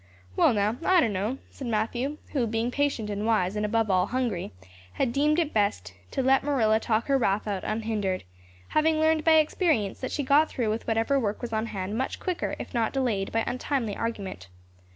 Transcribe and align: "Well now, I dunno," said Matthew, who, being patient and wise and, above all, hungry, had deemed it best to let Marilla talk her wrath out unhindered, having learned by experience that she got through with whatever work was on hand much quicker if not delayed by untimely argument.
"Well 0.35 0.51
now, 0.55 0.77
I 0.83 0.99
dunno," 0.99 1.37
said 1.51 1.67
Matthew, 1.67 2.17
who, 2.31 2.47
being 2.47 2.71
patient 2.71 3.11
and 3.11 3.23
wise 3.23 3.55
and, 3.55 3.63
above 3.63 3.91
all, 3.91 4.07
hungry, 4.07 4.51
had 4.93 5.13
deemed 5.13 5.37
it 5.37 5.53
best 5.53 5.93
to 6.09 6.23
let 6.23 6.43
Marilla 6.43 6.79
talk 6.79 7.05
her 7.05 7.19
wrath 7.19 7.47
out 7.47 7.63
unhindered, 7.63 8.23
having 8.69 8.99
learned 8.99 9.23
by 9.23 9.33
experience 9.33 9.99
that 10.01 10.11
she 10.11 10.23
got 10.23 10.49
through 10.49 10.71
with 10.71 10.87
whatever 10.87 11.19
work 11.19 11.39
was 11.39 11.53
on 11.53 11.67
hand 11.67 11.99
much 11.99 12.19
quicker 12.19 12.55
if 12.57 12.73
not 12.73 12.93
delayed 12.93 13.31
by 13.31 13.43
untimely 13.45 13.95
argument. 13.95 14.47